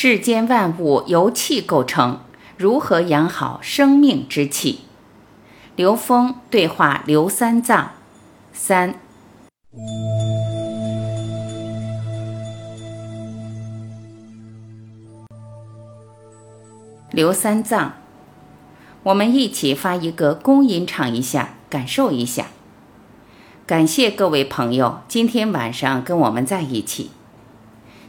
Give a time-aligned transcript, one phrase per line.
[0.00, 2.20] 世间万物由气构成，
[2.56, 4.82] 如何养好生命之气？
[5.74, 7.90] 刘峰对话刘三藏
[8.52, 8.94] 三。
[17.10, 17.94] 刘三藏，
[19.02, 22.46] 我们一起发一个公音唱一下，感受一下。
[23.66, 27.10] 感谢各位朋友今天晚上跟我们在一起。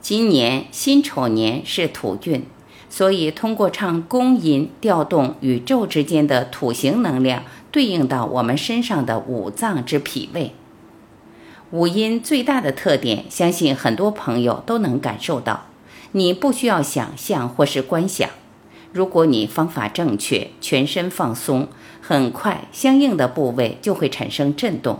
[0.00, 2.44] 今年辛丑年是土运。
[2.92, 10.52] 所以，通过唱宫音，调动宇宙之间的土行能量，对应到我们身上的五脏之脾胃。
[11.70, 15.66] 五音最大的特点，相信很多朋友都能感受到。
[16.10, 18.28] 你不需要想象或是观想，
[18.92, 21.68] 如果你方法正确，全身放松，
[22.00, 24.98] 很快相应的部位就会产生震动。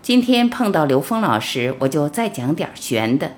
[0.00, 3.32] 今天碰到刘峰老师，我就再讲点玄的。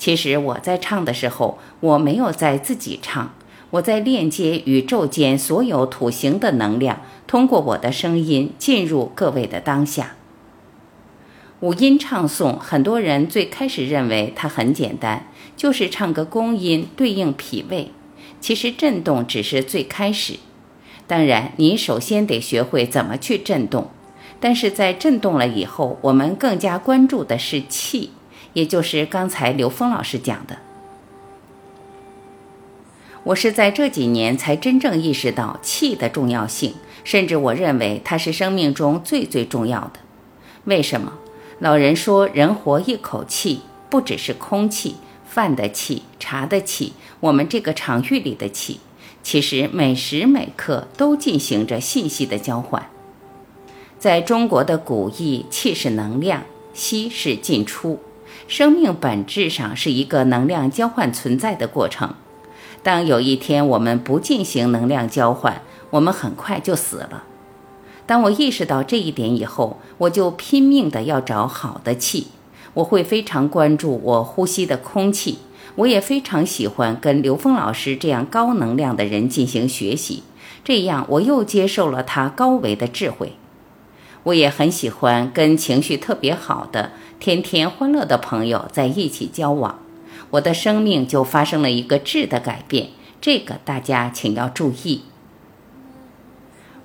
[0.00, 3.34] 其实我在唱的时候，我没有在自己唱，
[3.68, 10.16] 我在链接宇宙间所有土星的能量，通过我的声音进入各位的当下。
[11.60, 17.90] 五音唱诵，很多人最开始认为它很简单，就是唱个宫音对应脾胃。
[18.40, 20.38] 其实震动只是最开始，
[21.06, 23.90] 当然你首先得学会怎么去震动。
[24.40, 28.12] 但是在震动了以后，我们更加关注的是气。
[28.52, 30.58] 也就是刚才刘峰老师讲的，
[33.22, 36.74] 我是在这几年才真正意识到气的重要性，
[37.04, 40.00] 甚至我认为它是生命中最最重要的。
[40.64, 41.12] 为什么？
[41.58, 48.80] 老人说，人活一口气，不只是空气、饭的气、茶的气，我们这个场域里的气，
[49.22, 52.88] 其实每时每刻都进行着信息的交换。
[53.98, 58.00] 在中国的古意，气是能量，息是进出。
[58.50, 62.14] 生命本质上是一个能量交换存在的过程。
[62.82, 67.22] 当有一天我们不进行能量交换，我们很快就死了。
[68.06, 72.26] 当我意识到这一点以后，我就拼命的要找好的气。
[72.74, 75.38] 我会非常关注我呼吸的空气。
[75.76, 80.24] 我也非常喜欢跟刘峰老师这样高能量的人进行学习，
[80.64, 83.34] 这样我又接受了他高维的智慧。
[84.24, 86.92] 我也很喜欢跟情绪特别好的。
[87.18, 89.80] 天天欢乐的朋友在一起交往，
[90.30, 92.88] 我的生命就发生了一个质的改变。
[93.20, 95.02] 这个大家请要注意。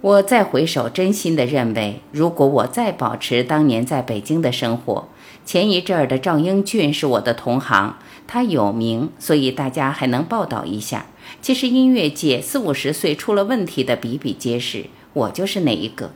[0.01, 5.07] 我再回首，真心的认为，如果我再保持当年在北京的生活，
[5.45, 7.97] 前一阵儿的赵英俊是我的同行，
[8.27, 11.07] 他有名，所以大家还能报道一下。
[11.41, 16.11] 其实音乐界四五十岁出了问题的比比皆是，我就是那一个。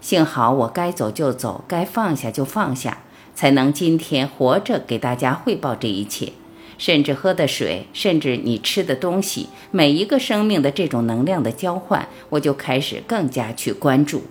[0.00, 2.98] 幸好我该走就走，该放下就放下。
[3.34, 6.32] 才能今天活着给大家汇报这一切，
[6.76, 14.24] 甚至喝的水，甚至你吃的东西，每一个生命的这种能量的交换，我就开始更加去关注。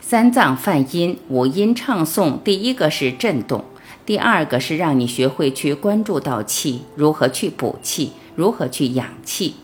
[0.00, 3.66] 三藏泛音五音唱诵，第一个是震动，
[4.06, 9.56] 第二个是让你学会去关注到气，如何去补气，如何去养气。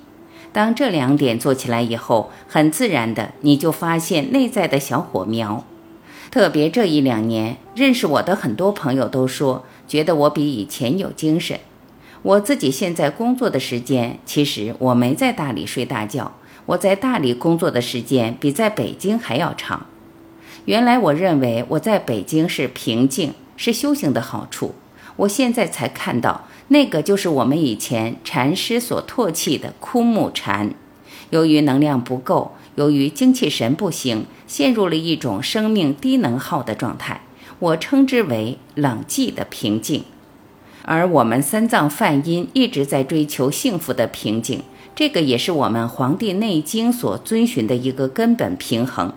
[0.52, 5.64] 当这两点做起来以后，很自然的你就发现内在的小火苗。
[6.30, 11.58] 特别这一两年，认识我的很多朋友都说，觉得我比以前有精神。
[12.22, 16.32] 我自己现在工作的时间，其实我没在大理睡大觉，
[16.66, 19.86] 我在大理工作的时间比在北京还要长。
[20.66, 24.74] 原来我认为我在北京是平静，是修行的好处，
[25.16, 30.74] 我现在才看到，那个就是我们以前禅师所唾弃的枯木禅。
[31.28, 32.52] 由于能量不够。
[32.76, 37.20] 由于精气神不行，陷入了一种生命低能耗的状态，
[37.58, 40.04] 我称之为冷寂的平静。
[40.86, 44.62] 而我们三藏梵音一直在追求幸福的平静，
[44.94, 49.12] 这个也是我们《黄帝内经》所遵循的一个根本平衡。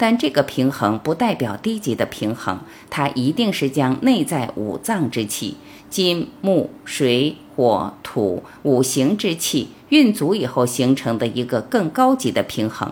[0.00, 5.58] 但这个平衡不代表低级的平衡，它一定是将内在五脏之气——
[5.90, 12.90] 金、木、水、火、土五行之气运足以后形成的一个更高级的平衡。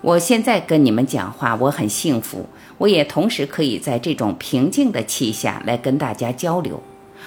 [0.00, 2.46] 我现在跟你们讲话，我很幸福，
[2.78, 6.82] 我也同时可以在这种平静的气下来跟大家交流，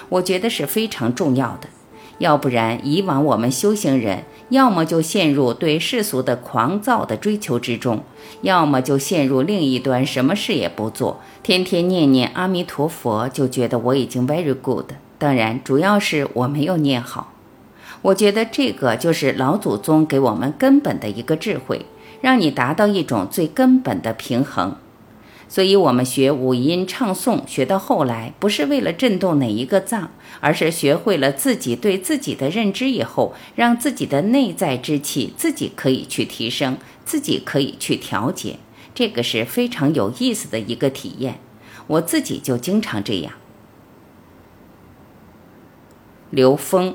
[0.08, 1.68] 我觉得是非常重要的。
[2.20, 8.04] 要不然，以往我们修行人，要么就陷入对世俗的狂躁的追求之中，
[8.42, 14.92] 要么就陷入另一端，什么事也不做，天天念念阿弥陀佛，就觉得我已经 very good。
[15.16, 17.32] 当然，主要是我没有念好。
[18.02, 21.86] 我觉得这个就是老祖宗给我们根本的一个智慧，
[22.20, 24.76] 让你达到一种最根本的平衡。
[25.52, 38.60] 所以，我们学五音唱诵，学到后来，不是为了震动哪一个脏，而是学会了自己对自己的认知以后，让自己的内在之气自己可以去提升，自己可以去调节，
[38.94, 41.40] 这个是非常有意思的一个体验。
[41.88, 43.32] 我自己就经常这样。
[46.30, 46.94] 刘峰，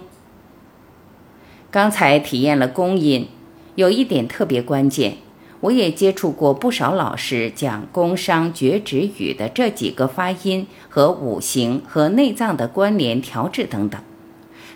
[1.69, 3.27] 刚才体验了宫音，
[3.75, 5.17] 有一点特别关键。
[5.65, 13.99] 我也接触过不少老师讲宫商角徵羽的这几个发音和五行和内脏的关联调制等等，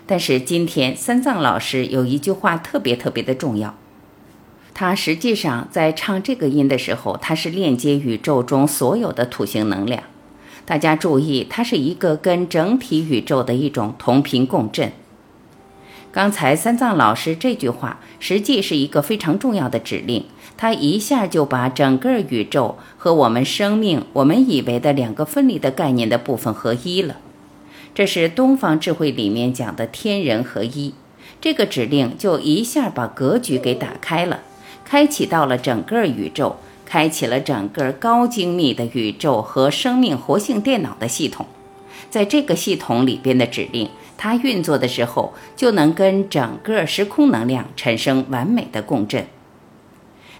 [0.04, 3.76] 但是今天三藏老师有一句话特别特别的重要，
[4.74, 10.02] 他实际上在唱这个音的时候，他是链接宇宙中所有的土星能量。
[10.66, 14.92] 大家注意，它是一个跟整体宇宙的一种同频共振。
[16.12, 20.24] 刚才三藏老师这句话，实际是一个非常重要的指令。
[20.60, 27.16] 它一下就把整个宇宙和我们生命、我们以为的两个分离的概念的部分合一了。
[27.94, 30.92] 这是东方智慧里面讲的天人合一。
[31.40, 34.40] 这个指令就一下把格局给打开了，
[34.84, 41.46] 开启到了整个宇宙，开启了整个高精密的宇宙和生命活性电脑的系统。
[42.10, 49.24] 在这个系统里边的指令，它运作的时候就能跟整个时空能量产生完美的共振。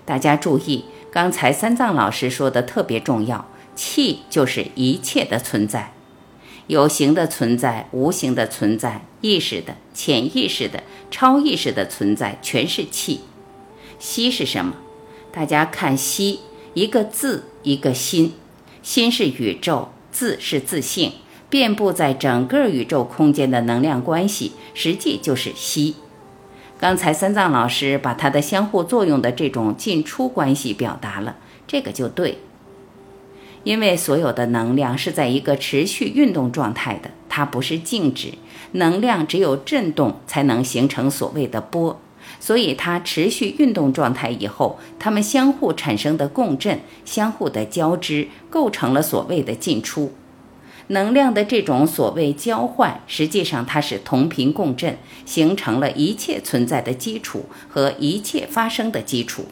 [0.05, 5.93] 大家注意，刚才三藏老师说的特别重要，气就是一切的存在，
[6.67, 13.21] 有形的存在，无形的存在，意识的、潜意识的、超意识的存在，全是气。
[13.99, 14.75] 息是什么？
[15.33, 16.41] 大家看息，
[16.75, 18.35] 一个字，一个心，
[18.83, 21.13] 心是宇宙，字是自性，
[21.49, 25.97] 遍布在整个宇宙空间的能量关系，实际就是息。
[26.81, 31.37] 刚才三藏老师把它的相互作用的这种进出关系表达了，
[31.67, 32.39] 这个就对。
[33.65, 38.33] 因为所有的能量是在一个持续运动状态的，它不是静止。
[38.73, 42.01] 能量只有振动才能形成所谓的波，
[42.41, 50.15] 所以它持续运动状态以后，它们相互产生的共振、相互的交织，构成了所谓的进出。
[50.91, 59.47] 能量的这种所谓交换，实际上它是同频共振，形成了一切存在的基础和一切发生的基础。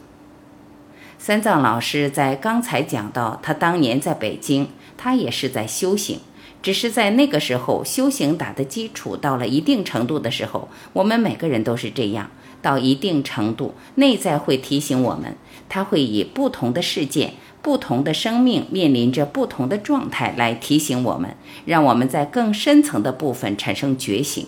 [1.17, 6.19] 三藏老师在刚才讲到，他当年在北京，他也是在修行，
[6.61, 12.29] 只是在那个时候修行打的基础到了一定程度的时候，我们每个人都是这样，
[12.61, 15.37] 到一定程度，内在会提醒我们，
[15.69, 17.35] 他会以不同的事件。
[17.61, 21.35] 不同的生命面临着不同的状态，来提醒我们，
[21.65, 24.47] 让我们在更深层的部分产生觉醒。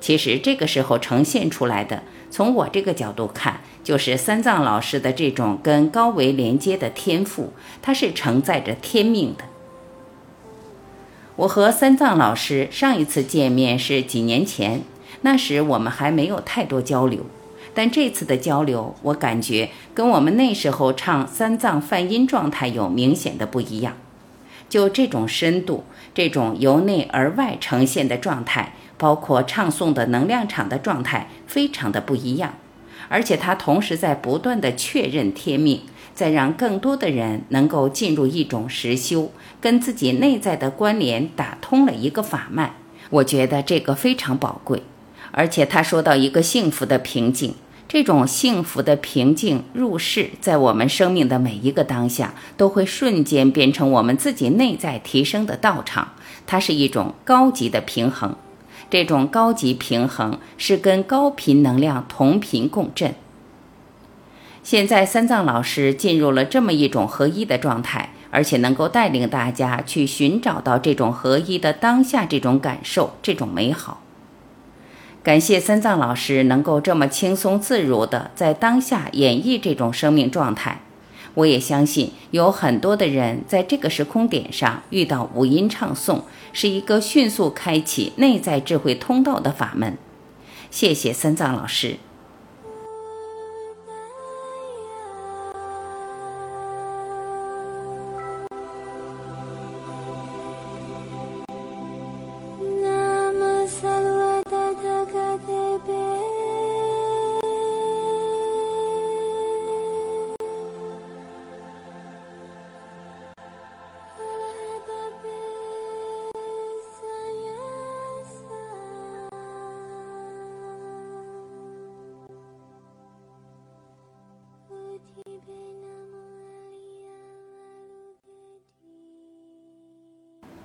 [0.00, 7.52] 其实这个时候呈现出来的，从我这个角度看，就是三藏老师的这种跟高维连接的天赋，
[7.82, 9.44] 它是承载着天命的。
[11.34, 14.82] 我和三藏老师上一次见面是几年前，
[15.22, 17.26] 那时我们还没有太多交流。
[17.78, 23.96] 但这次的交流，我感觉跟我们那时候唱三藏泛音状态有明显的不一样。
[24.68, 32.54] 就这种深度，这种由内而外呈现的状态，包括唱诵的能量场的状态，非常的不一样。
[33.08, 35.82] 而且它同时在不断的确认天命，
[36.12, 39.30] 在让更多的人能够进入一种实修，
[39.60, 42.74] 跟自己内在的关联打通了一个法脉。
[43.10, 44.82] 我觉得这个非常宝贵。
[45.30, 47.54] 而且他说到一个幸福的瓶颈。
[47.88, 56.12] 这种幸福的平静入世，在我们生命的每一个当下，都会瞬间变成我们自己内在提升的道场。
[56.46, 58.36] 它是一种高级的平衡，
[58.90, 63.14] 这种高级平衡是跟高频能量同频共振。
[64.62, 74.02] 现在三藏老师进入了这么一种合一的状态，而且能够带领大家去寻找到这种合一的当下，这种感受，这种美好。
[75.28, 80.80] 感谢三藏老师能够这么轻松自如地在当下演绎这种生命状态，
[81.34, 86.22] 我也相信有很多的人在这个时空点上遇到五音唱诵，
[86.54, 89.98] 是一个迅速开启内在智慧通道的法门。
[90.70, 91.98] 谢谢三藏老师。